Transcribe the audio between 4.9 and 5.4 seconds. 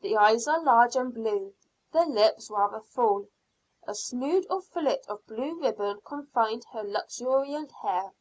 of